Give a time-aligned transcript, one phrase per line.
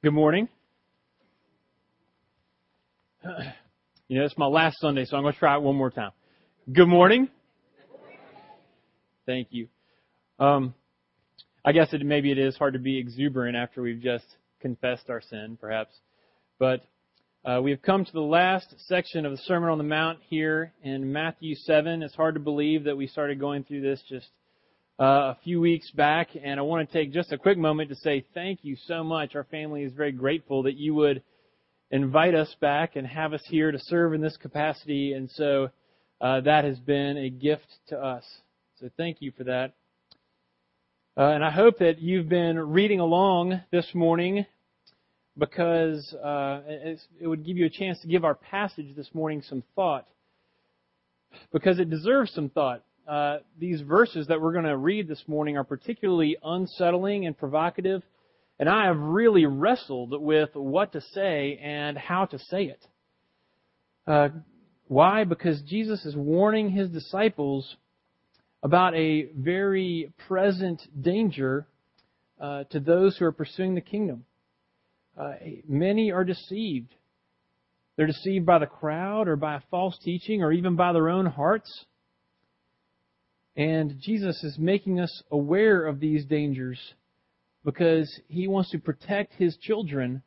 [0.00, 0.48] Good morning.
[4.06, 6.12] You know, it's my last Sunday, so I'm going to try it one more time.
[6.72, 7.28] Good morning.
[9.26, 9.66] Thank you.
[10.38, 10.72] Um,
[11.64, 14.24] I guess it, maybe it is hard to be exuberant after we've just
[14.60, 15.92] confessed our sin, perhaps.
[16.60, 16.84] But
[17.44, 20.72] uh, we have come to the last section of the Sermon on the Mount here
[20.84, 22.04] in Matthew 7.
[22.04, 24.28] It's hard to believe that we started going through this just
[25.00, 27.96] uh, a few weeks back, and I want to take just a quick moment to
[27.96, 29.36] say thank you so much.
[29.36, 31.22] Our family is very grateful that you would
[31.90, 35.12] invite us back and have us here to serve in this capacity.
[35.12, 35.70] And so
[36.20, 38.24] uh, that has been a gift to us.
[38.80, 39.74] So thank you for that.
[41.16, 44.46] Uh, and I hope that you've been reading along this morning
[45.38, 49.62] because uh, it would give you a chance to give our passage this morning some
[49.76, 50.08] thought
[51.52, 52.82] because it deserves some thought.
[53.08, 58.02] Uh, these verses that we're going to read this morning are particularly unsettling and provocative
[58.58, 62.86] and I have really wrestled with what to say and how to say it.
[64.06, 64.28] Uh,
[64.88, 65.24] why?
[65.24, 67.76] Because Jesus is warning his disciples
[68.62, 71.68] about a very present danger
[72.40, 74.24] uh, to those who are pursuing the kingdom.
[75.16, 75.34] Uh,
[75.68, 76.92] many are deceived.
[77.96, 81.84] They're deceived by the crowd or by false teaching or even by their own hearts.
[83.58, 86.78] And Jesus is making us aware of these dangers
[87.64, 90.22] because he wants to protect his children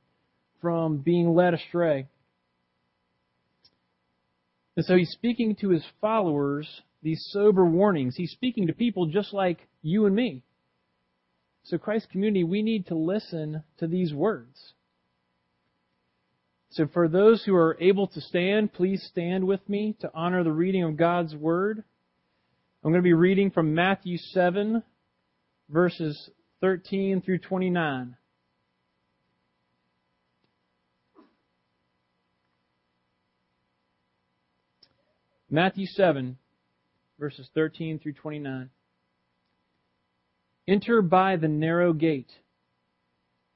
[0.61, 2.07] from being led astray.
[4.75, 6.67] And so he's speaking to his followers
[7.01, 8.15] these sober warnings.
[8.17, 10.43] He's speaking to people just like you and me.
[11.63, 14.73] So, Christ community, we need to listen to these words.
[16.71, 20.51] So, for those who are able to stand, please stand with me to honor the
[20.51, 21.83] reading of God's Word.
[22.83, 24.81] I'm going to be reading from Matthew 7,
[25.69, 28.15] verses 13 through 29.
[35.51, 36.37] Matthew 7,
[37.19, 38.71] verses 13 through 29.
[40.67, 42.31] Enter by the narrow gate,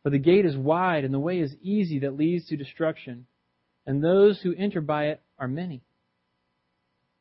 [0.04, 3.26] for the gate is wide and the way is easy that leads to destruction,
[3.88, 5.82] and those who enter by it are many.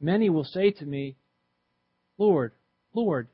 [0.00, 1.16] many will say to me,
[2.16, 2.52] Lord,
[2.94, 3.28] Lord,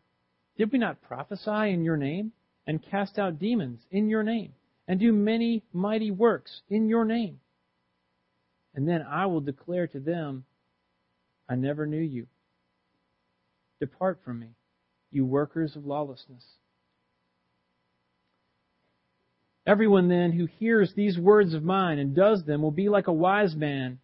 [0.56, 2.32] did we not prophesy in your name?
[2.66, 4.52] and cast out demons in your name,
[4.88, 7.40] and do many mighty works in your name.
[8.74, 10.44] And then I will declare to them,
[11.48, 12.26] I never knew you.
[13.80, 14.48] Depart from me,
[15.10, 16.44] you workers of lawlessness.
[19.66, 23.12] Everyone then who hears these words of mine and does them will be like a
[23.12, 23.98] wise man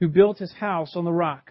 [0.00, 1.50] who built his house on the rock.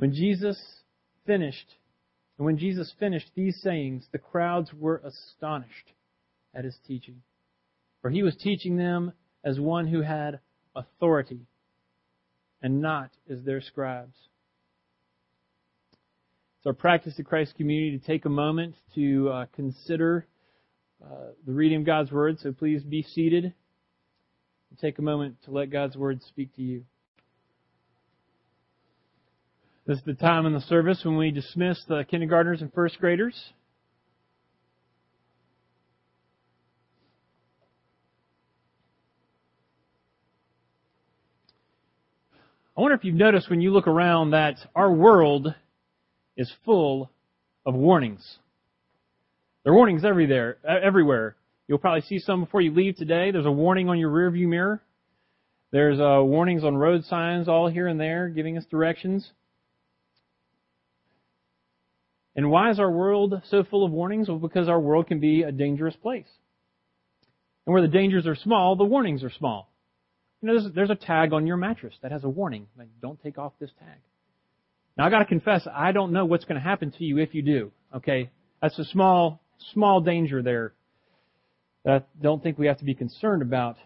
[0.00, 0.58] When Jesus
[1.26, 1.74] finished
[2.38, 5.92] and when Jesus finished these sayings, the crowds were astonished
[6.54, 7.20] at his teaching.
[8.00, 9.12] For he was teaching them
[9.44, 10.40] as one who had
[10.74, 11.40] authority
[12.62, 14.16] and not as their scribes.
[16.56, 20.26] It's our practice at Christ Community to take a moment to uh, consider
[21.04, 25.50] uh, the reading of God's Word, so please be seated and take a moment to
[25.50, 26.84] let God's Word speak to you.
[29.90, 33.34] This is the time in the service when we dismiss the kindergartners and first graders.
[42.76, 45.52] I wonder if you've noticed when you look around that our world
[46.36, 47.10] is full
[47.66, 48.38] of warnings.
[49.64, 50.58] There are warnings everywhere.
[50.64, 51.34] Everywhere.
[51.66, 53.32] You'll probably see some before you leave today.
[53.32, 54.84] There's a warning on your rearview mirror.
[55.72, 59.28] There's uh, warnings on road signs all here and there giving us directions.
[62.36, 64.28] And why is our world so full of warnings?
[64.28, 66.28] Well, because our world can be a dangerous place.
[67.66, 69.70] And where the dangers are small, the warnings are small.
[70.40, 73.20] You know, there's, there's a tag on your mattress that has a warning, like, don't
[73.22, 73.98] take off this tag.
[74.96, 77.72] Now I've gotta confess, I don't know what's gonna happen to you if you do.
[77.94, 78.30] Okay?
[78.62, 79.40] That's a small,
[79.72, 80.72] small danger there
[81.84, 83.76] that I don't think we have to be concerned about.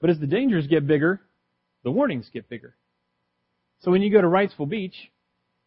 [0.00, 1.20] But as the dangers get bigger,
[1.84, 2.74] the warnings get bigger.
[3.80, 4.94] So when you go to Wrightsville Beach,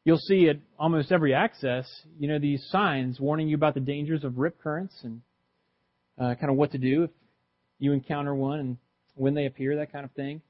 [0.06, 1.86] you'll see at almost every access,
[2.18, 5.22] you know, these signs warning you about the dangers of rip currents and
[6.18, 7.10] uh, kind of what to do if
[7.80, 8.78] you encounter one and
[9.16, 10.42] when they appear, that kind of thing.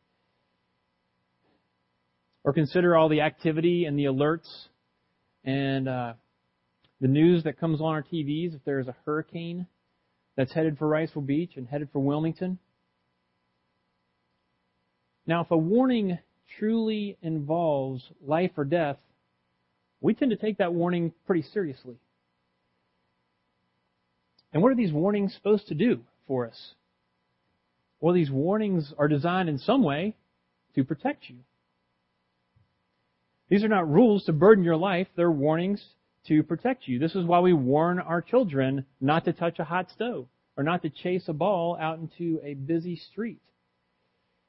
[2.43, 4.49] Or consider all the activity and the alerts
[5.43, 6.13] and uh,
[6.99, 9.67] the news that comes on our TVs if there's a hurricane
[10.35, 12.59] that's headed for Wrightsville Beach and headed for Wilmington.
[15.25, 16.19] Now, if a warning
[16.59, 18.97] truly involves life or death,
[20.05, 21.95] we tend to take that warning pretty seriously.
[24.53, 26.75] And what are these warnings supposed to do for us?
[27.99, 30.13] Well, these warnings are designed in some way
[30.75, 31.37] to protect you.
[33.49, 35.83] These are not rules to burden your life, they're warnings
[36.27, 36.99] to protect you.
[36.99, 40.83] This is why we warn our children not to touch a hot stove or not
[40.83, 43.41] to chase a ball out into a busy street.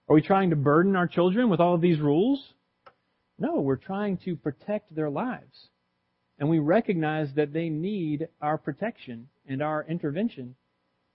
[0.06, 2.52] Are we trying to burden our children with all of these rules?
[3.38, 5.68] No, we're trying to protect their lives.
[6.38, 10.54] And we recognize that they need our protection and our intervention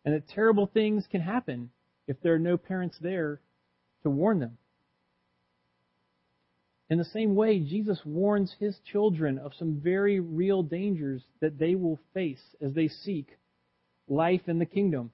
[0.04, 1.70] and that terrible things can happen
[2.08, 3.40] if there are no parents there
[4.04, 4.58] to warn them.
[6.90, 11.76] In the same way, Jesus warns his children of some very real dangers that they
[11.76, 13.38] will face as they seek
[14.10, 15.12] life in the kingdom.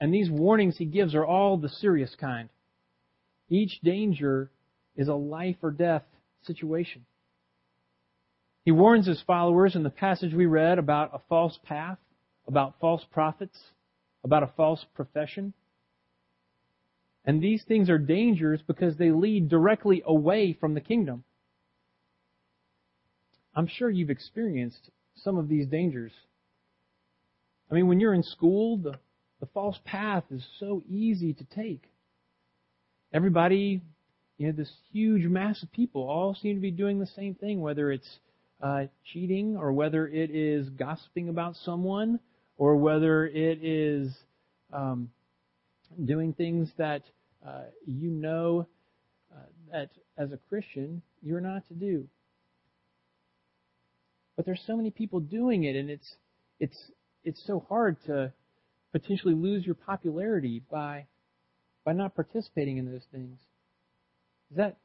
[0.00, 2.50] And these warnings he gives are all the serious kind.
[3.48, 4.50] Each danger
[4.96, 6.04] is a life or death
[6.42, 7.04] situation.
[8.64, 11.98] He warns his followers in the passage we read about a false path,
[12.46, 13.58] about false prophets,
[14.24, 15.54] about a false profession.
[17.24, 21.24] And these things are dangerous because they lead directly away from the kingdom.
[23.54, 26.12] I'm sure you've experienced some of these dangers.
[27.70, 28.94] I mean, when you're in school, the,
[29.40, 31.84] the false path is so easy to take.
[33.12, 33.80] Everybody,
[34.36, 37.62] you know, this huge mass of people all seem to be doing the same thing,
[37.62, 38.18] whether it's
[38.62, 42.20] uh, cheating or whether it is gossiping about someone
[42.58, 44.12] or whether it is
[44.74, 45.10] um,
[46.04, 47.02] doing things that
[47.46, 48.66] uh, you know
[49.34, 49.40] uh,
[49.72, 52.06] that as a Christian you're not to do.
[54.36, 56.16] But there's so many people doing it, and it's
[56.60, 56.76] it's
[57.24, 58.32] it's so hard to
[58.92, 61.06] potentially lose your popularity by
[61.88, 63.38] by not participating in those things.
[64.50, 64.76] Is that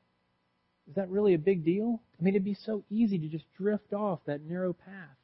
[0.88, 2.02] is that really a big deal?
[2.18, 5.18] I mean, it'd be so easy to just drift off that narrow path.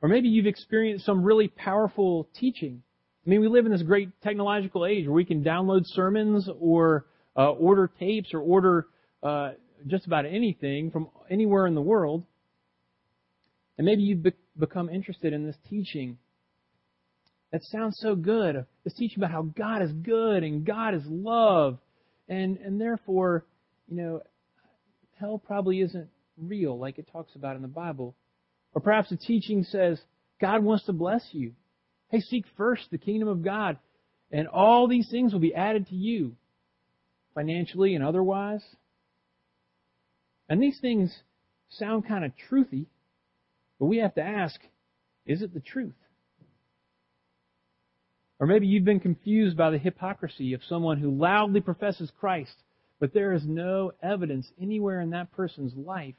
[0.00, 2.82] Or maybe you've experienced some really powerful teaching.
[3.26, 7.04] I mean, we live in this great technological age where we can download sermons or
[7.36, 8.86] uh, order tapes or order
[9.22, 9.50] uh,
[9.86, 12.24] just about anything from anywhere in the world.
[13.76, 16.16] And maybe you've be- become interested in this teaching.
[17.52, 18.64] That sounds so good.
[18.84, 21.78] This teaching about how God is good and God is love.
[22.28, 23.44] And, and therefore,
[23.88, 24.22] you know,
[25.18, 28.14] hell probably isn't real like it talks about in the Bible.
[28.72, 30.00] Or perhaps the teaching says,
[30.40, 31.52] God wants to bless you.
[32.08, 33.78] Hey, seek first the kingdom of God,
[34.32, 36.34] and all these things will be added to you,
[37.34, 38.64] financially and otherwise.
[40.48, 41.16] And these things
[41.68, 42.86] sound kind of truthy,
[43.78, 44.60] but we have to ask,
[45.26, 45.94] is it the truth?
[48.40, 52.54] Or maybe you've been confused by the hypocrisy of someone who loudly professes Christ,
[52.98, 56.14] but there is no evidence anywhere in that person's life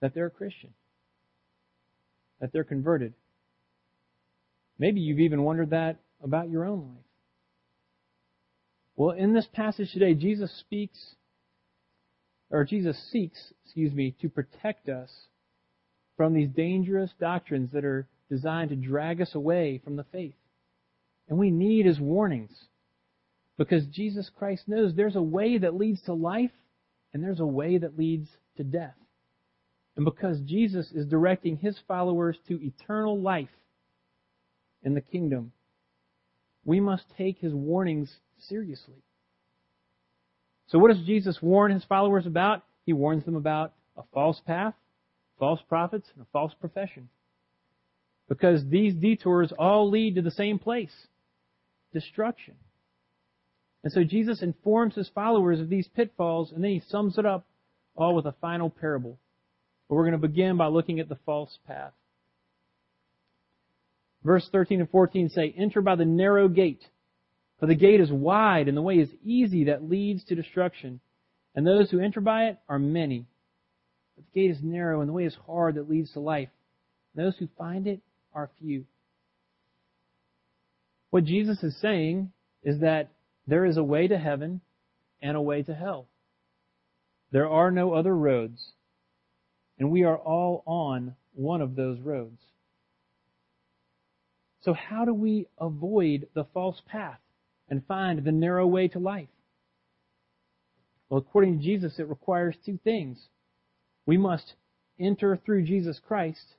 [0.00, 0.70] that they're a Christian,
[2.40, 3.12] that they're converted.
[4.78, 7.04] Maybe you've even wondered that about your own life.
[8.96, 11.14] Well, in this passage today, Jesus speaks,
[12.50, 15.10] or Jesus seeks, excuse me, to protect us
[16.16, 20.34] from these dangerous doctrines that are designed to drag us away from the faith.
[21.28, 22.50] And we need his warnings
[23.58, 26.50] because Jesus Christ knows there's a way that leads to life
[27.12, 28.94] and there's a way that leads to death.
[29.96, 33.50] And because Jesus is directing his followers to eternal life
[34.82, 35.52] in the kingdom,
[36.64, 38.10] we must take his warnings
[38.48, 39.02] seriously.
[40.68, 42.62] So what does Jesus warn his followers about?
[42.86, 44.72] He warns them about a false path,
[45.38, 47.10] false prophets, and a false profession.
[48.28, 50.92] Because these detours all lead to the same place
[51.92, 52.54] destruction.
[53.84, 57.44] And so Jesus informs his followers of these pitfalls, and then he sums it up
[57.96, 59.18] all with a final parable.
[59.88, 61.92] But we're going to begin by looking at the false path.
[64.24, 66.82] Verse 13 and 14 say, Enter by the narrow gate,
[67.58, 71.00] for the gate is wide and the way is easy that leads to destruction,
[71.54, 73.26] and those who enter by it are many.
[74.16, 76.48] But the gate is narrow and the way is hard that leads to life.
[77.14, 78.00] Those who find it
[78.34, 78.84] are few.
[81.10, 83.10] What Jesus is saying is that
[83.46, 84.60] there is a way to heaven
[85.20, 86.06] and a way to hell.
[87.30, 88.72] There are no other roads,
[89.78, 92.40] and we are all on one of those roads.
[94.62, 97.18] So how do we avoid the false path
[97.68, 99.28] and find the narrow way to life?
[101.08, 103.18] Well, according to Jesus, it requires two things.
[104.06, 104.54] We must
[104.98, 106.54] enter through Jesus Christ,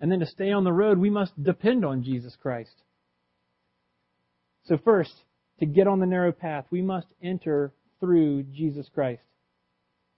[0.00, 2.74] and then to stay on the road, we must depend on Jesus Christ.
[4.64, 5.12] So first,
[5.60, 9.22] to get on the narrow path, we must enter through Jesus Christ.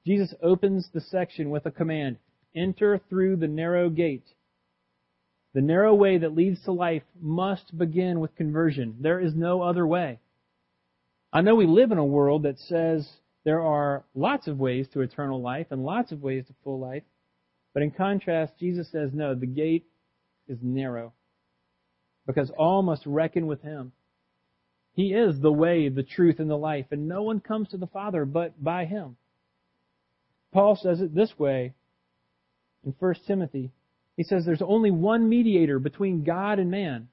[0.07, 2.19] Jesus opens the section with a command.
[2.55, 4.27] Enter through the narrow gate.
[5.55, 8.97] The narrow way that leads to life must begin with conversion.
[9.01, 10.19] There is no other way.
[11.33, 13.09] I know we live in a world that says
[13.45, 17.03] there are lots of ways to eternal life and lots of ways to full life.
[17.73, 19.87] But in contrast, Jesus says, no, the gate
[20.49, 21.13] is narrow.
[22.27, 23.93] Because all must reckon with Him.
[24.93, 27.87] He is the way, the truth, and the life, and no one comes to the
[27.87, 29.17] Father but by Him.
[30.53, 31.75] Paul says it this way
[32.85, 33.71] in 1 Timothy
[34.21, 37.09] he says there's only one mediator between God and man,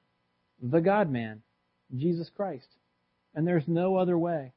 [0.61, 1.41] the God man,
[1.95, 2.67] Jesus Christ.
[3.33, 4.51] And there's no other way.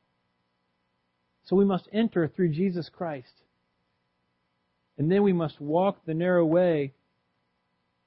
[1.45, 3.33] So we must enter through Jesus Christ.
[5.01, 6.93] And then we must walk the narrow way.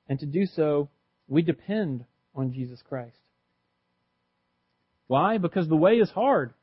[0.08, 0.90] And to do so,
[1.28, 3.18] we depend on Jesus Christ.
[5.08, 5.40] Why?
[5.40, 6.54] Because the way is hard.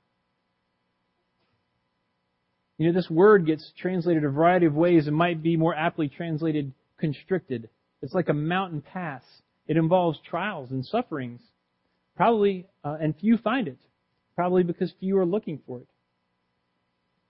[2.78, 6.06] You know, this word gets translated a variety of ways It might be more aptly
[6.06, 7.68] translated constricted.
[8.00, 9.24] It's like a mountain pass.
[9.66, 11.40] It involves trials and sufferings.
[12.16, 13.78] Probably, uh, and few find it.
[14.36, 15.88] Probably because few are looking for it.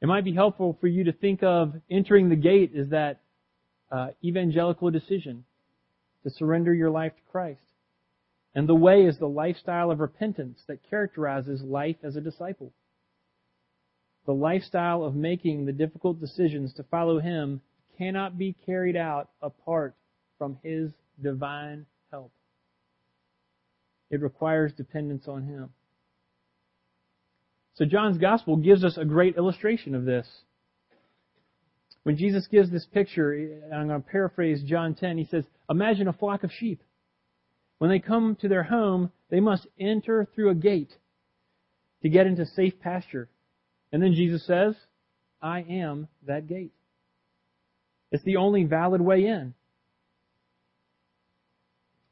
[0.00, 3.20] It might be helpful for you to think of entering the gate as that
[3.90, 5.44] uh, evangelical decision
[6.22, 7.60] to surrender your life to Christ.
[8.54, 12.72] And the way is the lifestyle of repentance that characterizes life as a disciple.
[14.26, 17.60] The lifestyle of making the difficult decisions to follow Him
[17.98, 19.94] cannot be carried out apart
[20.38, 20.90] from His
[21.22, 22.32] divine help.
[24.10, 25.70] It requires dependence on Him.
[27.80, 30.28] So John's Gospel gives us a great illustration of this.
[32.02, 33.32] When Jesus gives this picture,
[33.72, 36.82] I'm going to paraphrase John 10, he says, Imagine a flock of sheep.
[37.78, 40.92] When they come to their home, they must enter through a gate
[42.02, 43.30] to get into safe pasture.
[43.92, 44.74] And then Jesus says,
[45.40, 46.72] I am that gate.
[48.12, 49.54] It's the only valid way in.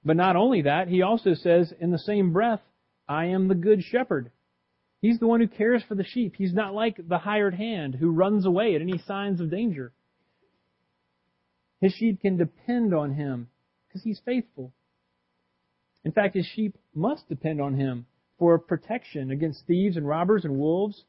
[0.03, 2.63] But not only that, he also says in the same breath,
[3.07, 4.31] I am the good shepherd.
[5.01, 6.35] He's the one who cares for the sheep.
[6.37, 9.93] He's not like the hired hand who runs away at any signs of danger.
[11.81, 13.49] His sheep can depend on him
[13.87, 14.73] because he's faithful.
[16.05, 18.07] In fact, his sheep must depend on him
[18.39, 21.05] for protection against thieves and robbers and wolves.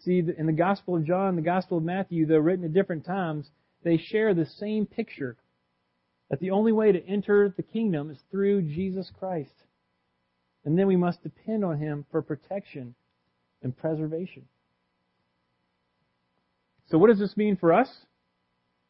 [0.00, 3.04] See, in the Gospel of John, and the Gospel of Matthew, though written at different
[3.04, 3.48] times,
[3.84, 5.36] they share the same picture
[6.30, 9.54] that the only way to enter the kingdom is through Jesus Christ.
[10.64, 12.94] And then we must depend on Him for protection
[13.62, 14.44] and preservation.
[16.90, 17.88] So what does this mean for us?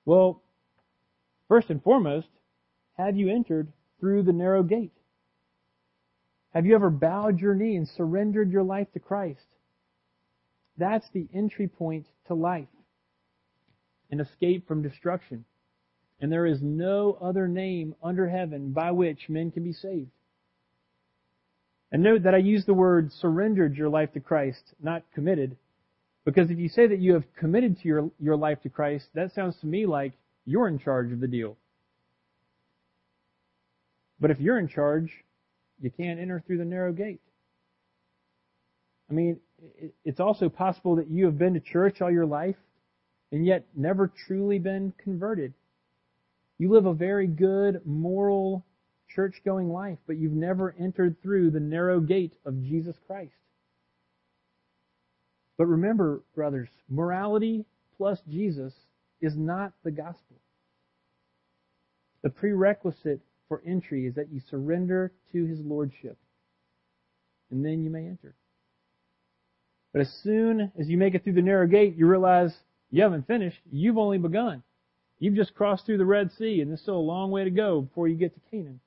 [0.05, 0.43] Well,
[1.49, 2.29] first and foremost,
[2.97, 4.93] have you entered through the narrow gate?
[6.55, 9.47] Have you ever bowed your knee and surrendered your life to Christ?
[10.77, 12.69] That's the entry point to life
[14.11, 15.45] and escape from destruction
[16.21, 20.11] and there is no other name under heaven by which men can be saved.
[21.91, 25.57] And note that I use the word surrendered your life to Christ, not committed,
[26.25, 29.35] because if you say that you have committed to your, your life to Christ, that
[29.35, 30.13] sounds to me like
[30.45, 31.57] you're in charge of the deal.
[34.21, 35.11] But if you're in charge,
[35.81, 37.21] you can't enter through the narrow gate.
[39.11, 39.41] I mean,
[40.05, 42.57] it's also possible that you have been to church all your life
[43.33, 45.55] and yet never truly been converted.
[46.59, 48.65] You live a very good, moral,
[49.15, 53.33] church going life, but you've never entered through the narrow gate of Jesus Christ.
[55.57, 57.65] But remember, brothers, morality
[57.97, 58.73] plus Jesus
[59.21, 60.37] is not the gospel.
[62.23, 66.17] The prerequisite for entry is that you surrender to his lordship,
[67.51, 68.35] and then you may enter.
[69.93, 72.55] But as soon as you make it through the narrow gate, you realize
[72.91, 73.59] you haven't finished.
[73.73, 74.63] You've only begun.
[75.19, 77.81] You've just crossed through the Red Sea, and there's still a long way to go
[77.81, 78.81] before you get to Canaan.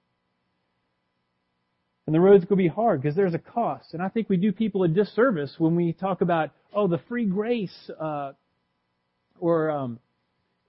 [2.11, 3.93] And the road's going to be hard because there's a cost.
[3.93, 7.23] And I think we do people a disservice when we talk about, oh, the free
[7.23, 8.33] grace, uh,
[9.39, 9.97] or, um,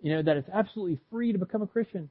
[0.01, 2.11] you know, that it's absolutely free to become a Christian.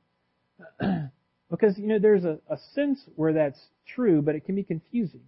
[1.50, 3.57] because, you know, there's a, a sense where that's
[3.88, 5.21] true, but it can be confusing.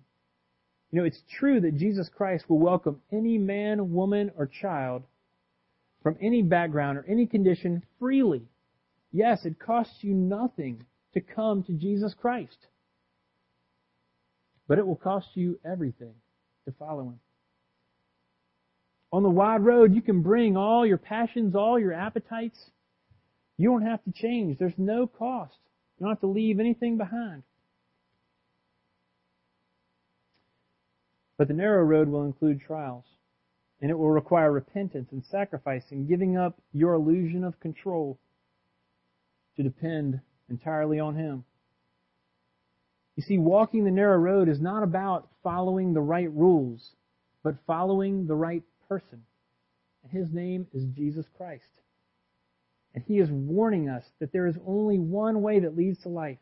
[0.91, 5.03] You know, it's true that Jesus Christ will welcome any man, woman, or child
[6.01, 8.41] from any background or any condition freely.
[9.13, 10.83] Yes, it costs you nothing
[11.13, 12.57] to come to Jesus Christ.
[14.67, 16.13] But it will cost you everything
[16.65, 17.19] to follow Him.
[19.11, 22.57] On the wide road, you can bring all your passions, all your appetites.
[23.57, 24.57] You don't have to change.
[24.57, 25.53] There's no cost.
[25.97, 27.43] You don't have to leave anything behind.
[31.37, 33.05] But the narrow road will include trials,
[33.81, 38.17] and it will require repentance and sacrifice and giving up your illusion of control
[39.57, 41.43] to depend entirely on Him.
[43.15, 46.95] You see, walking the narrow road is not about following the right rules,
[47.43, 49.23] but following the right person.
[50.03, 51.63] And His name is Jesus Christ.
[52.95, 56.39] And He is warning us that there is only one way that leads to life.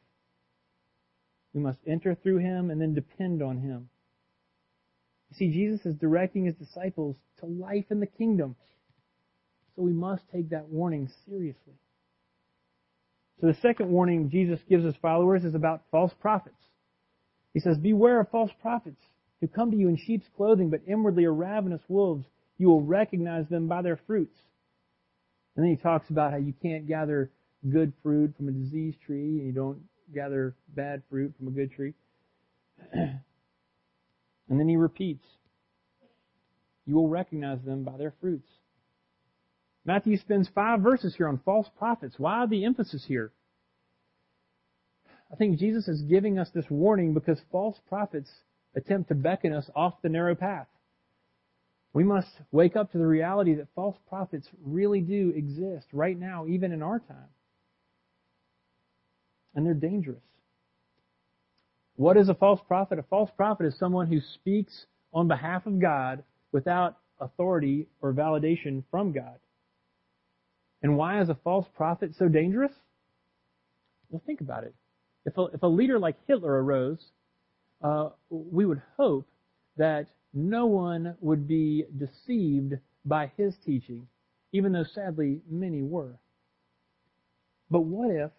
[1.54, 3.90] We must enter through Him and then depend on Him.
[5.32, 8.56] You see, Jesus is directing his disciples to life in the kingdom.
[9.76, 11.76] So we must take that warning seriously.
[13.42, 16.56] So the second warning Jesus gives his followers is about false prophets.
[17.56, 19.02] He says, Beware of false prophets
[19.42, 22.26] who come to you in sheep's clothing, but inwardly are ravenous wolves.
[22.60, 24.38] You will recognize them by their fruits.
[25.56, 27.32] And then he talks about how you can't gather
[27.68, 29.82] good fruit from a diseased tree, and you don't
[30.14, 31.94] gather bad fruit from a good tree.
[34.50, 35.24] And then he repeats,
[36.86, 38.50] You will recognize them by their fruits.
[39.86, 42.16] Matthew spends five verses here on false prophets.
[42.18, 43.32] Why the emphasis here?
[45.32, 48.30] I think Jesus is giving us this warning because false prophets
[48.76, 50.68] attempt to beckon us off the narrow path.
[51.94, 56.48] We must wake up to the reality that false prophets really do exist right now,
[56.48, 57.30] even in our time.
[59.56, 60.22] And they're dangerous.
[61.96, 63.00] What is a false prophet?
[63.00, 68.84] A false prophet is someone who speaks on behalf of God without authority or validation
[68.90, 69.38] from God.
[70.82, 72.72] And why is a false prophet so dangerous?
[74.10, 74.74] Well, think about it.
[75.26, 77.04] If a, if a leader like Hitler arose,
[77.84, 79.28] uh, we would hope
[79.78, 82.74] that no one would be deceived
[83.06, 84.08] by his teaching,
[84.54, 86.20] even though sadly many were.
[87.70, 88.32] But what if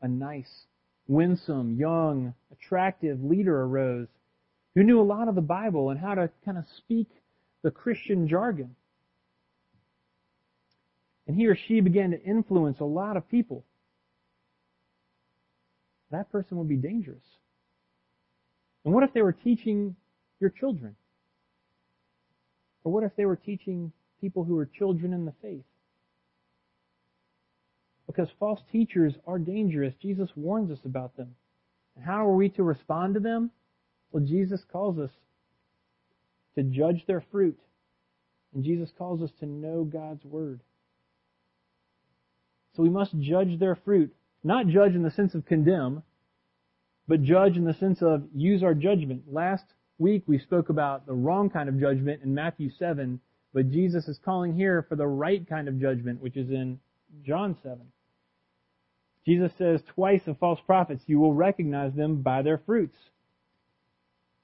[0.00, 0.66] a nice,
[1.06, 4.08] winsome, young, attractive leader arose
[4.74, 7.08] who knew a lot of the Bible and how to kind of speak
[7.62, 8.76] the Christian jargon.
[11.28, 13.64] And he or she began to influence a lot of people.
[16.10, 17.22] That person would be dangerous.
[18.84, 19.94] And what if they were teaching
[20.40, 20.96] your children?
[22.82, 25.64] Or what if they were teaching people who are children in the faith?
[28.08, 29.94] because false teachers are dangerous.
[30.02, 31.36] Jesus warns us about them.
[31.94, 33.50] And how are we to respond to them?
[34.10, 35.10] Well, Jesus calls us
[36.56, 37.58] to judge their fruit.
[38.54, 40.60] And Jesus calls us to know God's Word.
[42.78, 44.14] So we must judge their fruit.
[44.44, 46.04] Not judge in the sense of condemn,
[47.08, 49.24] but judge in the sense of use our judgment.
[49.26, 49.64] Last
[49.98, 53.18] week we spoke about the wrong kind of judgment in Matthew 7,
[53.52, 56.78] but Jesus is calling here for the right kind of judgment, which is in
[57.26, 57.80] John 7.
[59.26, 62.96] Jesus says twice of false prophets, you will recognize them by their fruits.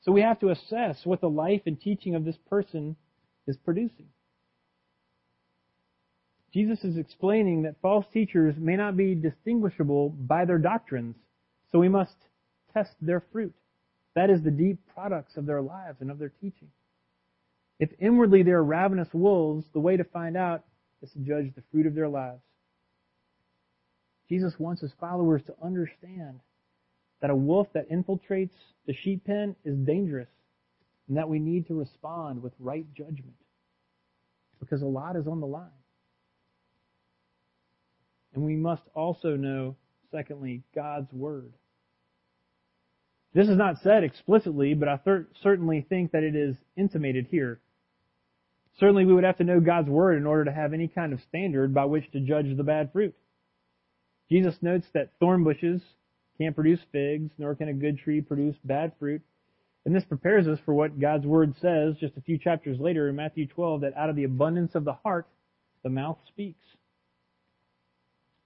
[0.03, 2.97] So we have to assess what the life and teaching of this person
[3.47, 4.09] is producing.
[6.55, 11.17] Jesus is explaining that false teachers may not be distinguishable by their doctrines,
[11.73, 12.15] so we must
[12.73, 13.53] test their fruit.
[14.15, 16.69] That is the deep products of their lives and of their teaching.
[17.81, 20.63] If inwardly they are ravenous wolves, the way to find out
[21.03, 22.41] is to judge the fruit of their lives.
[24.29, 26.39] Jesus wants his followers to understand
[27.21, 28.55] that a wolf that infiltrates
[28.87, 30.29] the sheep pen is dangerous
[31.09, 33.35] and that we need to respond with right judgment
[34.61, 35.69] because a lot is on the line.
[38.35, 39.77] And we must also know,
[40.11, 41.53] secondly, God's Word.
[43.33, 47.61] This is not said explicitly, but I thir- certainly think that it is intimated here.
[48.79, 51.21] Certainly we would have to know God's Word in order to have any kind of
[51.29, 53.15] standard by which to judge the bad fruit.
[54.31, 55.83] Jesus notes that thorn bushes
[56.39, 59.23] can't produce figs, nor can a good tree produce bad fruit.
[59.85, 63.17] And this prepares us for what God's Word says just a few chapters later in
[63.17, 65.29] Matthew 12 that out of the abundance of the heart,
[65.83, 66.65] the mouth speaks.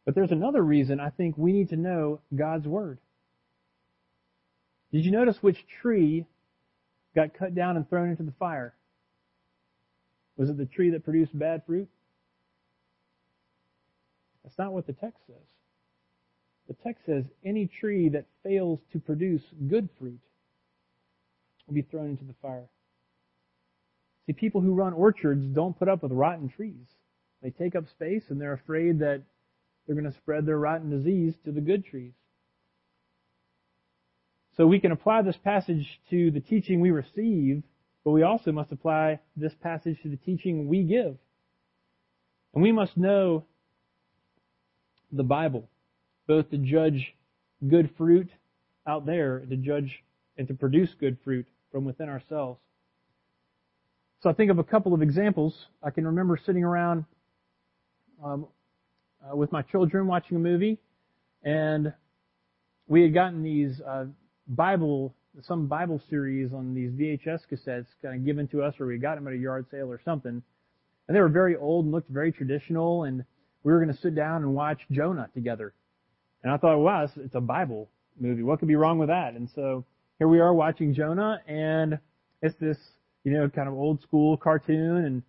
[0.09, 2.99] But there's another reason I think we need to know God's Word.
[4.90, 6.25] Did you notice which tree
[7.14, 8.73] got cut down and thrown into the fire?
[10.38, 11.90] Was it the tree that produced bad fruit?
[14.42, 15.47] That's not what the text says.
[16.68, 20.21] The text says any tree that fails to produce good fruit
[21.66, 22.71] will be thrown into the fire.
[24.25, 26.87] See, people who run orchards don't put up with rotten trees.
[27.42, 29.21] They take up space and they're afraid that
[29.88, 32.12] they're going to spread their rotten disease to the good trees.
[34.59, 37.62] So we can apply this passage to the teaching we receive,
[38.05, 41.16] but we also must apply this passage to the teaching we give.
[42.53, 43.44] And we must know
[45.11, 45.68] the Bible,
[46.27, 47.14] both to judge
[47.66, 48.29] good fruit
[48.87, 50.03] out there, to judge
[50.37, 52.61] and to produce good fruit from within ourselves.
[54.20, 55.55] So I think of a couple of examples.
[55.83, 57.05] I can remember sitting around
[58.22, 58.48] um,
[59.25, 60.79] uh, with my children watching a movie,
[61.43, 61.93] and
[62.87, 64.07] we had gotten these uh,
[64.49, 68.99] Bible, some Bible series on these VHS cassettes kind of given to us, or we
[68.99, 70.43] got them at a yard sale or something.
[71.07, 73.25] And they were very old and looked very traditional, and
[73.63, 75.75] we were going to sit down and watch Jonah together.
[76.43, 78.43] And I thought, wow, it's, it's a Bible movie.
[78.43, 79.35] What could be wrong with that?
[79.35, 79.85] And so
[80.19, 81.99] here we are watching Jonah, and
[82.43, 82.79] it's this,
[83.25, 85.23] you know, kind of old school cartoon,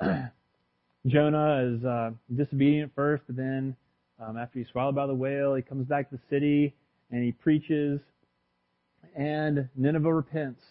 [0.00, 0.30] and
[1.06, 3.76] Jonah is uh, disobedient first, but then
[4.20, 6.74] um, after he's swallowed by the whale, he comes back to the city
[7.10, 8.00] and he preaches
[9.14, 10.62] and Nineveh repents.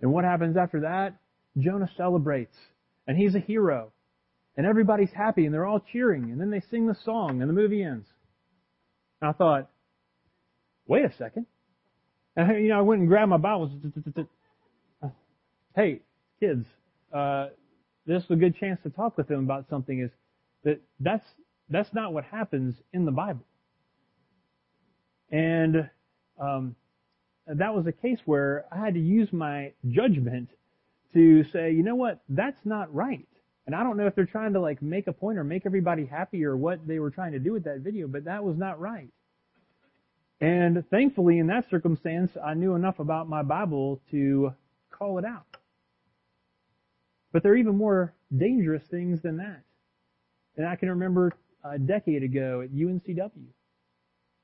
[0.00, 1.14] And what happens after that?
[1.58, 2.56] Jonah celebrates,
[3.06, 3.92] and he's a hero.
[4.56, 7.54] And everybody's happy, and they're all cheering, and then they sing the song, and the
[7.54, 8.06] movie ends.
[9.20, 9.68] And I thought,
[10.86, 11.46] wait a second.
[12.36, 13.70] And, you know, I went and grabbed my Bible.
[15.76, 16.00] Hey,
[16.40, 16.66] kids,
[17.14, 17.46] uh,
[18.10, 20.10] this is a good chance to talk with them about something is
[20.64, 21.26] that that's,
[21.68, 23.44] that's not what happens in the Bible.
[25.30, 25.88] And,
[26.40, 26.74] um,
[27.46, 30.48] that was a case where I had to use my judgment
[31.14, 33.26] to say, you know what, that's not right.
[33.66, 36.04] And I don't know if they're trying to like make a point or make everybody
[36.04, 38.80] happy or what they were trying to do with that video, but that was not
[38.80, 39.10] right.
[40.40, 44.52] And thankfully in that circumstance, I knew enough about my Bible to
[44.90, 45.59] call it out.
[47.32, 49.62] But there are even more dangerous things than that.
[50.56, 51.32] And I can remember
[51.64, 53.46] a decade ago at UNCW,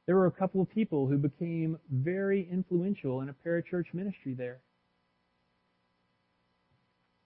[0.06, 4.60] there were a couple of people who became very influential in a parachurch ministry there.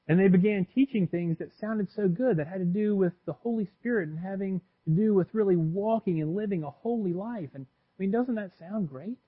[0.09, 3.33] And they began teaching things that sounded so good that had to do with the
[3.33, 7.51] Holy Spirit and having to do with really walking and living a holy life.
[7.55, 9.19] And I mean, doesn't that sound great?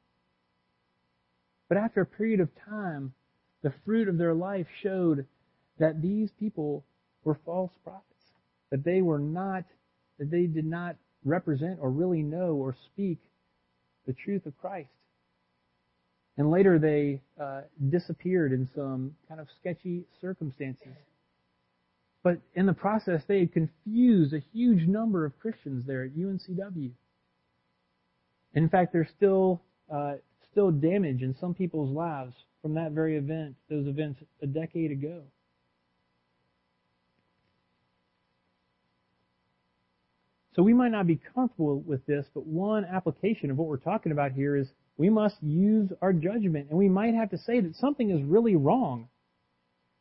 [1.69, 3.13] But after a period of time,
[3.63, 5.27] the fruit of their life showed
[5.79, 6.85] that these people
[7.25, 8.05] were false prophets,
[8.71, 9.65] that they were not,
[10.19, 13.19] that they did not represent or really know or speak
[14.07, 14.91] the truth of Christ.
[16.37, 20.97] And later they uh, disappeared in some kind of sketchy circumstances.
[22.23, 26.91] But in the process, they had confused a huge number of Christians there at UNCW.
[28.55, 29.61] In fact, there's still
[29.93, 30.15] uh,
[30.51, 35.23] still damage in some people's lives from that very event, those events a decade ago.
[40.55, 44.13] So we might not be comfortable with this, but one application of what we're talking
[44.13, 47.77] about here is we must use our judgment and we might have to say that
[47.77, 49.09] something is really wrong.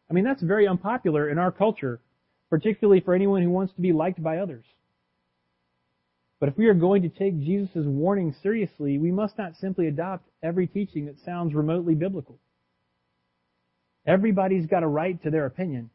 [0.09, 2.01] I mean, that's very unpopular in our culture,
[2.49, 4.65] particularly for anyone who wants to be liked by others.
[6.41, 10.27] But if we are going to take Jesus' warning seriously, we must not simply adopt
[10.43, 12.39] every teaching that sounds remotely biblical.
[14.05, 15.91] Everybody's got a right to their opinion,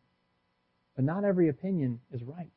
[0.95, 2.53] but not every opinion is right.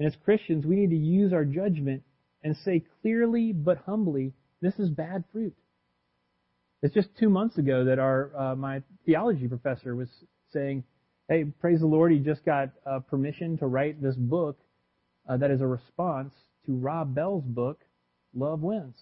[0.00, 2.02] And as Christians, we need to use our judgment
[2.42, 4.32] and say clearly but humbly,
[4.62, 5.54] this is bad fruit.
[6.82, 10.08] It's just two months ago that our uh, my theology professor was
[10.54, 10.84] saying,
[11.28, 14.58] "Hey, praise the Lord, he just got uh, permission to write this book
[15.28, 16.32] uh, that is a response
[16.64, 17.84] to Rob Bell's book,
[18.32, 18.96] Love Wins."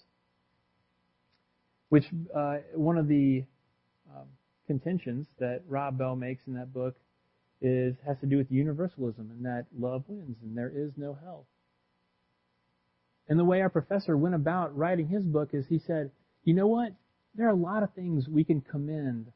[1.91, 3.45] Which uh, one of the
[4.11, 4.27] um,
[4.67, 6.97] contentions that Rob Bell makes in that book
[7.61, 11.47] is has to do with universalism and that love wins and there is no hell.
[13.29, 16.11] And the way our professor went about writing his book is he said,
[16.45, 16.93] you know what?
[17.35, 19.27] There are a lot of things we can commend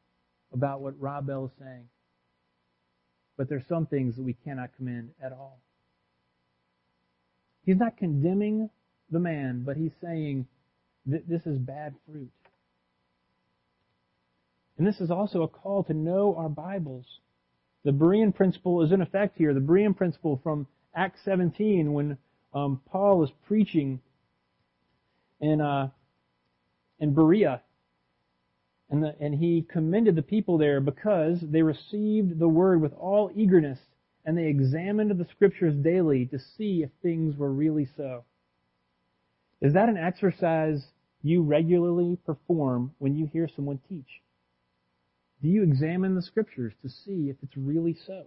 [0.51, 1.85] about what Rob Bell is saying.
[3.37, 5.59] But there's some things that we cannot commend at all.
[7.65, 8.69] He's not condemning
[9.09, 10.47] the man, but he's saying
[11.05, 12.31] that this is bad fruit.
[14.77, 17.05] And this is also a call to know our Bibles.
[17.83, 19.53] The Berean principle is in effect here.
[19.53, 22.17] The Berean principle from Acts 17 when
[22.53, 23.99] um, Paul is preaching
[25.41, 25.89] in, uh,
[26.99, 27.61] in Berea.
[28.89, 33.31] And, the, and he commended the people there because they received the word with all
[33.35, 33.79] eagerness
[34.25, 38.23] and they examined the scriptures daily to see if things were really so.
[39.61, 40.85] Is that an exercise
[41.21, 44.22] you regularly perform when you hear someone teach?
[45.43, 48.23] Do you examine the scriptures to see if it's really so?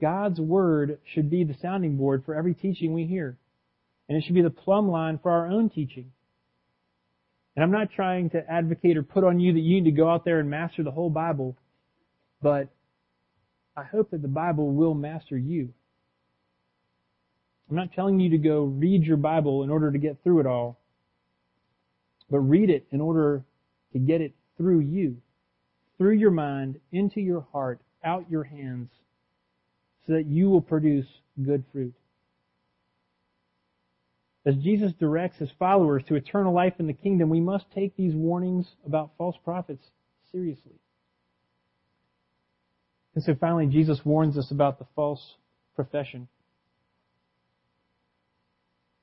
[0.00, 3.36] God's word should be the sounding board for every teaching we hear.
[4.08, 6.12] And it should be the plumb line for our own teaching.
[7.56, 10.08] And I'm not trying to advocate or put on you that you need to go
[10.08, 11.56] out there and master the whole Bible,
[12.40, 12.68] but
[13.76, 15.70] I hope that the Bible will master you.
[17.68, 20.46] I'm not telling you to go read your Bible in order to get through it
[20.46, 20.78] all,
[22.30, 23.44] but read it in order
[23.92, 25.16] to get it through you,
[25.96, 28.90] through your mind, into your heart, out your hands,
[30.06, 31.06] so that you will produce
[31.42, 31.94] good fruit.
[34.44, 38.14] As Jesus directs his followers to eternal life in the kingdom, we must take these
[38.14, 39.84] warnings about false prophets
[40.32, 40.80] seriously.
[43.14, 45.34] And so finally, Jesus warns us about the false
[45.74, 46.28] profession.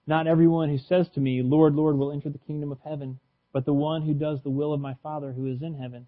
[0.07, 3.19] Not everyone who says to me, Lord, Lord, will enter the kingdom of heaven,
[3.55, 6.05] but the one who does the will of my Father who is in heaven.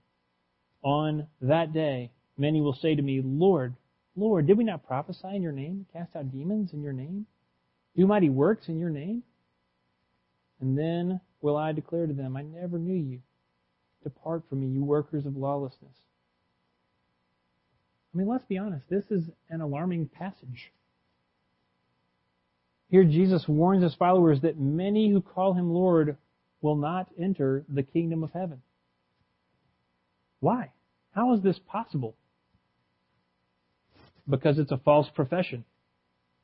[0.83, 3.73] On that day, many will say to me, Lord,
[4.17, 7.25] Lord, did we not prophesy in your name, cast out demons in your name,
[7.95, 9.23] do mighty works in your name?
[10.59, 13.21] And then will I declare to them, I never knew you.
[14.03, 15.95] Depart from me, you workers of lawlessness.
[18.13, 20.73] I mean, let's be honest, this is an alarming passage.
[22.89, 26.17] Here Jesus warns his followers that many who call him Lord
[26.61, 28.61] will not enter the kingdom of heaven.
[30.39, 30.71] Why?
[31.13, 32.15] How is this possible?
[34.29, 35.63] because it's a false profession.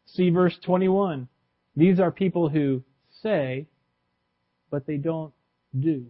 [0.06, 1.28] See verse 21.
[1.76, 2.84] These are people who
[3.22, 3.68] say,
[4.70, 5.34] but they don't
[5.78, 6.06] do.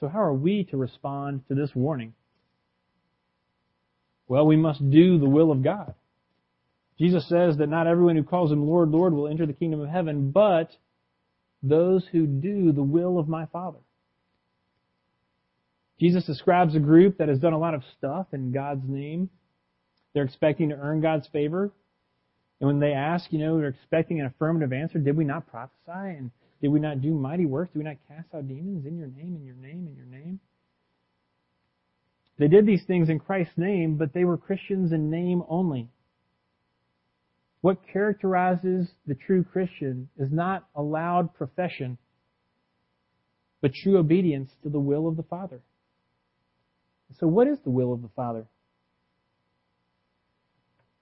[0.00, 2.14] So how are we to respond to this warning?
[4.26, 5.94] Well, we must do the will of God.
[6.98, 9.88] Jesus says that not everyone who calls him Lord, Lord will enter the kingdom of
[9.88, 10.70] heaven, but
[11.62, 13.78] those who do the will of my Father.
[16.00, 19.30] Jesus describes a group that has done a lot of stuff in God's name.
[20.14, 21.70] They're expecting to earn God's favor.
[22.60, 24.98] And when they ask, you know, they're expecting an affirmative answer.
[24.98, 25.72] Did we not prophesy?
[25.86, 27.72] And did we not do mighty works?
[27.72, 30.40] Did we not cast out demons in your name, in your name, in your name?
[32.38, 35.88] They did these things in Christ's name, but they were Christians in name only.
[37.62, 41.96] What characterizes the true Christian is not a loud profession,
[43.60, 45.60] but true obedience to the will of the Father.
[47.20, 48.46] So what is the will of the Father?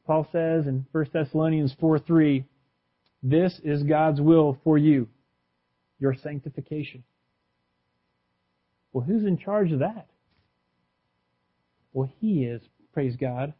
[0.06, 2.44] Paul says in 1 Thessalonians 4 3,
[3.22, 5.08] this is God's will for you,
[5.98, 7.04] your sanctification.
[8.92, 10.08] Well, who's in charge of that?
[11.94, 12.60] Well, He is,
[12.92, 13.54] praise God,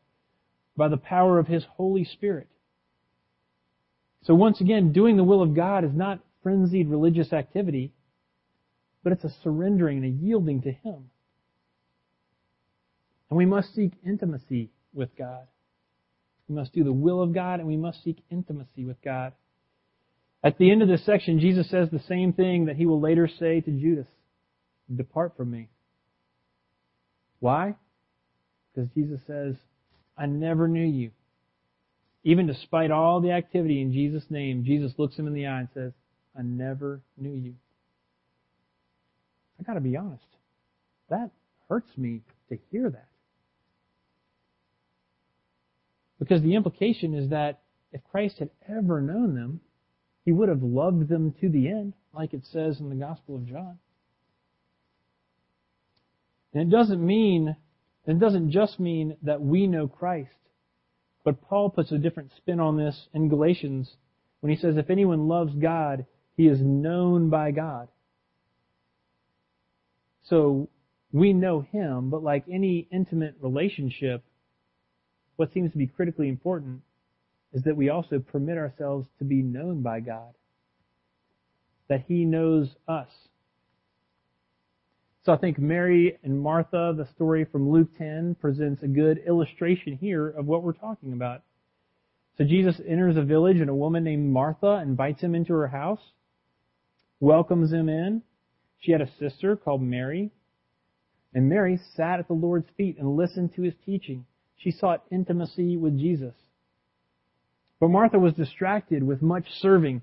[0.76, 2.48] by the power of His Holy Spirit.
[4.24, 7.92] So once again, doing the will of God is not frenzied religious activity,
[9.02, 11.11] but it's a surrendering and a yielding to Him.
[13.30, 15.46] And we must seek intimacy with God.
[16.48, 19.33] We must do the will of God and we must seek intimacy with God.
[20.42, 23.28] At the end of this section, Jesus says the same thing that he will later
[23.28, 24.06] say to Judas
[24.94, 25.68] Depart from me.
[27.38, 27.76] Why?
[28.74, 29.54] Because Jesus says,
[30.18, 31.12] I never knew you.
[32.22, 35.68] Even despite all the activity in Jesus' name, Jesus looks him in the eye and
[35.72, 35.92] says,
[36.38, 37.54] I never knew you.
[39.59, 40.22] I gotta be honest.
[41.09, 41.30] That
[41.68, 43.09] hurts me to hear that.
[46.18, 47.61] Because the implication is that
[47.92, 49.61] if Christ had ever known them,
[50.24, 53.46] he would have loved them to the end, like it says in the Gospel of
[53.46, 53.78] John.
[56.52, 57.56] And it doesn't mean,
[58.06, 60.28] it doesn't just mean that we know Christ,
[61.31, 63.88] but Paul puts a different spin on this in Galatians
[64.40, 66.05] when he says, if anyone loves God,
[66.37, 67.87] he is known by God.
[70.25, 70.69] So
[71.12, 74.25] we know him, but like any intimate relationship,
[75.37, 76.81] what seems to be critically important
[77.53, 80.35] is that we also permit ourselves to be known by God.
[81.90, 83.09] that he knows us.
[85.31, 89.97] So I think Mary and Martha, the story from Luke 10, presents a good illustration
[89.97, 91.43] here of what we're talking about.
[92.37, 96.01] So Jesus enters a village and a woman named Martha invites him into her house,
[97.21, 98.23] welcomes him in.
[98.81, 100.33] She had a sister called Mary,
[101.33, 104.27] and Mary sat at the Lord's feet and listened to his teaching.
[104.57, 106.35] She sought intimacy with Jesus.
[107.79, 110.03] But Martha was distracted with much serving.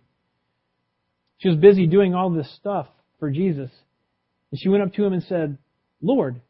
[1.40, 2.88] She was busy doing all this stuff
[3.20, 3.72] for Jesus.
[4.52, 5.58] And she went up to him and said,
[6.02, 6.42] Lord, do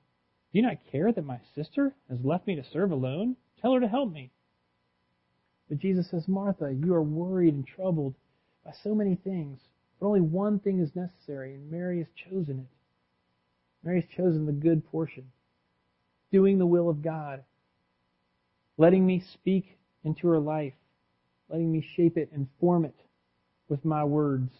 [0.60, 3.36] you not care that my sister has left me to serve alone?
[3.62, 4.32] Tell her to help me.
[5.70, 8.16] But Jesus says, Martha, you are worried and troubled
[8.64, 9.60] by so many things,
[10.00, 12.78] but only one thing is necessary, and Mary has chosen it.
[13.84, 15.32] Mary has chosen the good portion,
[16.32, 17.44] doing the will of God,
[18.78, 20.74] letting me speak into her life,
[21.50, 22.96] letting me shape it and form it
[23.70, 24.52] with my words.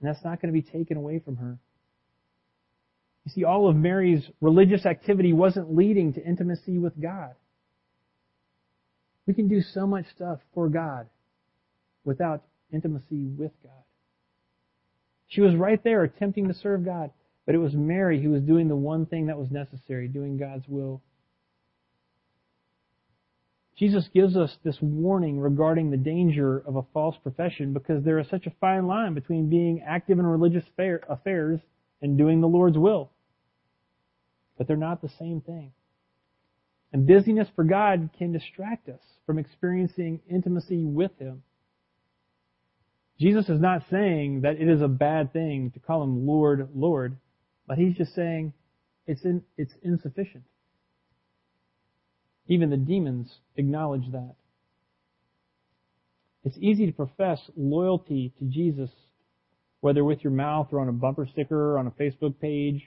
[0.00, 1.58] And that's not going to be taken away from her.
[3.30, 7.34] You see, all of Mary's religious activity wasn't leading to intimacy with God.
[9.24, 11.06] We can do so much stuff for God
[12.04, 13.72] without intimacy with God.
[15.28, 17.12] She was right there attempting to serve God,
[17.46, 20.66] but it was Mary who was doing the one thing that was necessary, doing God's
[20.66, 21.00] will.
[23.76, 28.28] Jesus gives us this warning regarding the danger of a false profession because there is
[28.28, 30.64] such a fine line between being active in religious
[31.08, 31.60] affairs
[32.02, 33.10] and doing the Lord's will.
[34.60, 35.72] But they're not the same thing.
[36.92, 41.42] And busyness for God can distract us from experiencing intimacy with Him.
[43.18, 47.16] Jesus is not saying that it is a bad thing to call Him Lord, Lord,
[47.66, 48.52] but He's just saying
[49.06, 50.44] it's, in, it's insufficient.
[52.46, 54.34] Even the demons acknowledge that.
[56.44, 58.90] It's easy to profess loyalty to Jesus,
[59.80, 62.82] whether with your mouth or on a bumper sticker or on a Facebook page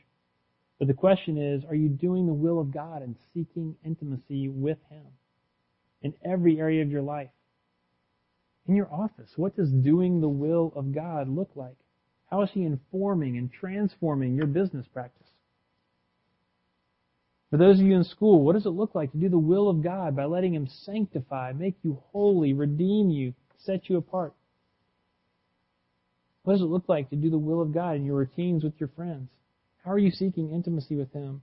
[0.80, 4.80] but the question is, are you doing the will of God and seeking intimacy with
[4.90, 5.06] Him
[6.02, 7.30] in every area of your life?
[8.68, 11.78] In your office, what does doing the will of God look like?
[12.30, 15.28] How is He informing and transforming your business practice?
[17.52, 19.70] For those of you in school, what does it look like to do the will
[19.70, 24.34] of God by letting Him sanctify, make you holy, redeem you, set you apart?
[26.44, 28.74] What does it look like to do the will of God in your routines with
[28.80, 29.30] your friends?
[29.84, 31.42] How are you seeking intimacy with Him?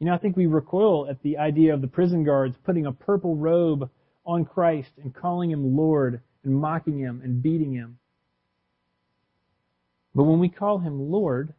[0.00, 2.92] You know, I think we recoil at the idea of the prison guards putting a
[2.92, 3.88] purple robe
[4.26, 7.98] on Christ and calling Him Lord and mocking Him and beating Him.
[10.14, 11.54] But when we call Him Lord,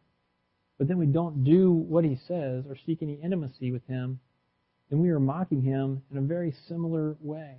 [0.77, 4.19] but then we don't do what He says or seek any intimacy with Him,
[4.89, 7.55] then we are mocking Him in a very similar way.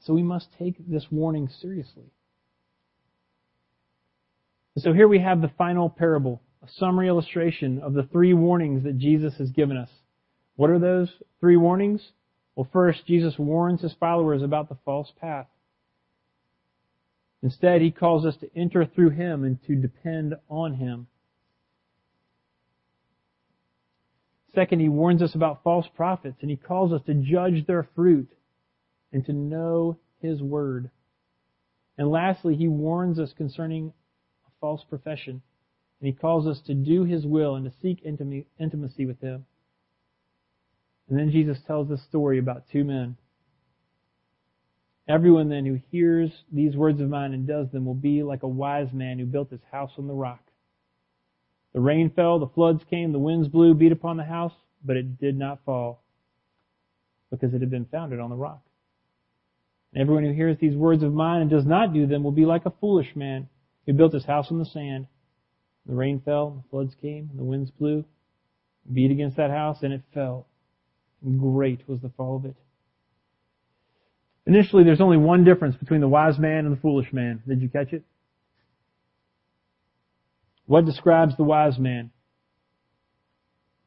[0.00, 2.13] So we must take this warning seriously.
[4.76, 8.98] So here we have the final parable, a summary illustration of the three warnings that
[8.98, 9.90] Jesus has given us.
[10.56, 11.08] What are those
[11.38, 12.02] three warnings?
[12.56, 15.46] Well, first, Jesus warns his followers about the false path.
[17.42, 21.06] Instead, he calls us to enter through him and to depend on him.
[24.54, 28.28] Second, he warns us about false prophets and he calls us to judge their fruit
[29.12, 30.90] and to know his word.
[31.98, 33.92] And lastly, he warns us concerning
[34.64, 35.42] false profession,
[36.00, 38.02] and he calls us to do his will and to seek
[38.58, 39.44] intimacy with him.
[41.06, 43.18] And then Jesus tells this story about two men.
[45.06, 48.48] Everyone then who hears these words of mine and does them will be like a
[48.48, 50.40] wise man who built his house on the rock.
[51.74, 55.20] The rain fell, the floods came, the winds blew, beat upon the house, but it
[55.20, 56.02] did not fall
[57.30, 58.62] because it had been founded on the rock.
[59.92, 62.46] And everyone who hears these words of mine and does not do them will be
[62.46, 63.50] like a foolish man
[63.86, 65.06] he built his house on the sand.
[65.86, 68.04] The rain fell, the floods came, the winds blew,
[68.90, 70.46] beat against that house, and it fell.
[71.38, 72.56] Great was the fall of it.
[74.46, 77.42] Initially, there's only one difference between the wise man and the foolish man.
[77.46, 78.04] Did you catch it?
[80.66, 82.10] What describes the wise man?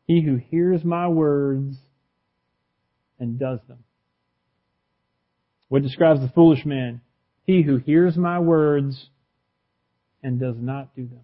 [0.06, 1.78] He who hears my words
[3.20, 3.80] and does them.
[5.70, 7.02] What describes the foolish man?
[7.44, 9.10] He who hears my words
[10.24, 11.22] and does not do them.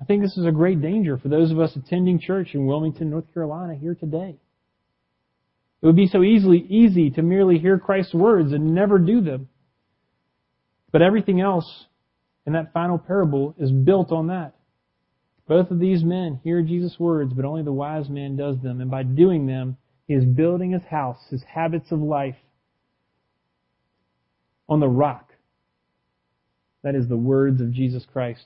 [0.00, 3.10] I think this is a great danger for those of us attending church in Wilmington,
[3.10, 4.36] North Carolina here today.
[5.82, 9.48] It would be so easily easy to merely hear Christ's words and never do them.
[10.92, 11.86] But everything else
[12.46, 14.54] in that final parable is built on that.
[15.48, 18.80] Both of these men hear Jesus' words, but only the wise man does them.
[18.80, 19.76] And by doing them,
[20.08, 22.36] he is building his house, his habits of life,
[24.68, 25.32] on the rock.
[26.86, 28.44] That is the words of Jesus Christ.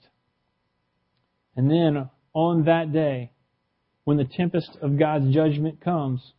[1.57, 3.33] And then on that day,
[4.05, 6.33] when the tempest of God's judgment comes,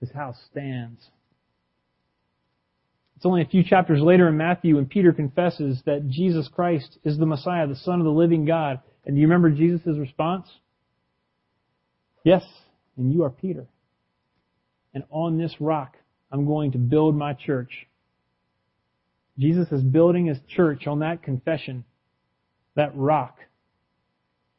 [0.00, 1.00] his house stands.
[3.16, 7.16] It's only a few chapters later in Matthew when Peter confesses that Jesus Christ is
[7.16, 8.80] the Messiah, the Son of the living God.
[9.06, 10.46] And do you remember Jesus' response?
[12.22, 12.44] Yes,
[12.98, 13.64] and you are Peter.
[14.92, 15.96] And on this rock,
[16.30, 17.86] I'm going to build my church.
[19.38, 21.84] Jesus is building his church on that confession,
[22.76, 23.38] that rock.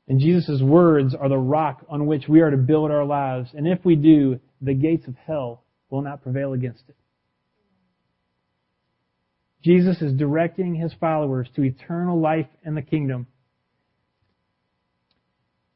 [0.08, 3.50] And Jesus' words are the rock on which we are to build our lives.
[3.54, 6.96] And if we do, the gates of hell will not prevail against it.
[9.64, 13.26] Jesus is directing his followers to eternal life and the kingdom.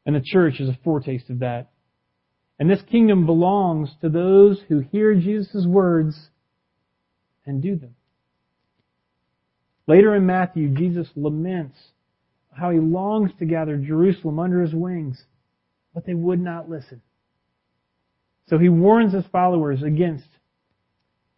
[0.06, 1.72] And the church is a foretaste of that.
[2.60, 6.30] And this kingdom belongs to those who hear Jesus' words
[7.46, 7.96] and do them.
[9.90, 11.76] Later in Matthew, Jesus laments
[12.52, 15.20] how he longs to gather Jerusalem under his wings,
[15.96, 17.02] but they would not listen.
[18.50, 20.28] So he warns his followers against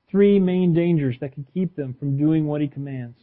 [0.10, 3.18] three main dangers that could keep them from doing what he commands.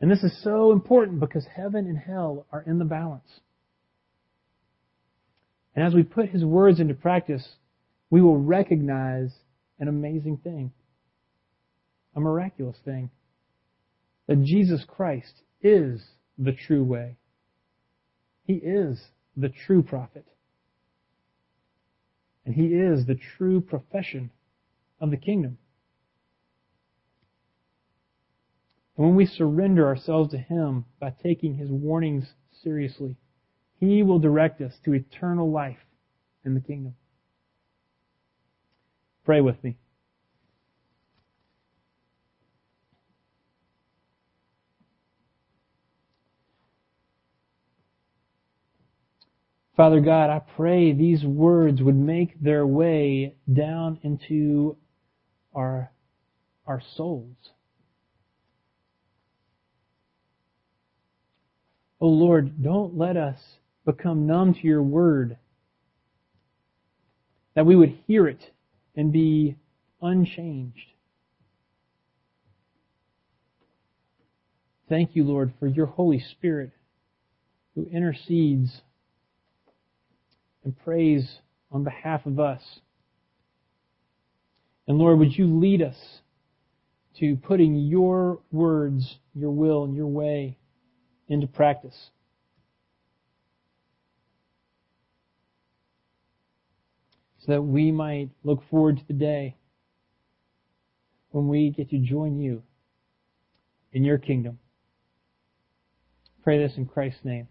[0.00, 3.28] And this is so important because heaven and hell are in the balance.
[5.76, 7.46] And as we put his words into practice,
[8.08, 9.32] we will recognize
[9.78, 10.72] an amazing thing,
[12.16, 13.10] a miraculous thing,
[14.28, 16.00] that Jesus Christ is
[16.38, 17.16] the true way.
[18.44, 19.00] He is
[19.36, 20.26] the true prophet.
[22.44, 24.30] And he is the true profession
[25.00, 25.58] of the kingdom.
[28.96, 32.26] And when we surrender ourselves to him by taking his warnings
[32.62, 33.16] seriously,
[33.80, 35.78] he will direct us to eternal life
[36.44, 36.94] in the kingdom.
[39.24, 39.76] Pray with me.
[49.78, 54.76] Father God, I pray these words would make their way down into
[55.54, 55.92] our,
[56.66, 57.36] our souls.
[62.00, 63.38] Oh Lord, don't let us
[63.86, 65.36] become numb to your word.
[67.54, 68.50] That we would hear it
[68.96, 69.54] and be
[70.02, 70.88] unchanged.
[74.88, 76.72] Thank you, Lord, for your Holy Spirit
[77.76, 78.82] who intercedes
[80.68, 81.26] and prays
[81.72, 82.60] on behalf of us.
[84.86, 85.96] And Lord, would you lead us
[87.20, 90.58] to putting your words, your will, and your way
[91.26, 92.10] into practice?
[97.46, 99.56] So that we might look forward to the day
[101.30, 102.62] when we get to join you
[103.90, 104.58] in your kingdom.
[106.44, 107.48] Pray this in Christ's name.